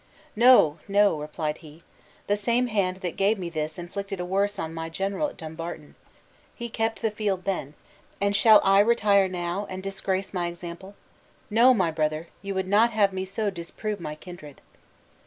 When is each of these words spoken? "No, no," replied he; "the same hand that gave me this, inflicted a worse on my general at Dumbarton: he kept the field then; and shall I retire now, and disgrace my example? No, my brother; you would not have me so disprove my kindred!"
"No, 0.35 0.79
no," 0.87 1.19
replied 1.19 1.59
he; 1.59 1.83
"the 2.25 2.35
same 2.35 2.65
hand 2.65 3.01
that 3.01 3.15
gave 3.15 3.37
me 3.37 3.51
this, 3.51 3.77
inflicted 3.77 4.19
a 4.19 4.25
worse 4.25 4.57
on 4.57 4.73
my 4.73 4.89
general 4.89 5.27
at 5.27 5.37
Dumbarton: 5.37 5.93
he 6.55 6.69
kept 6.69 7.03
the 7.03 7.11
field 7.11 7.43
then; 7.43 7.75
and 8.19 8.35
shall 8.35 8.61
I 8.63 8.79
retire 8.79 9.27
now, 9.27 9.67
and 9.69 9.83
disgrace 9.83 10.33
my 10.33 10.47
example? 10.47 10.95
No, 11.51 11.71
my 11.75 11.91
brother; 11.91 12.29
you 12.41 12.55
would 12.55 12.67
not 12.67 12.89
have 12.89 13.13
me 13.13 13.25
so 13.25 13.51
disprove 13.51 13.99
my 13.99 14.15
kindred!" 14.15 14.59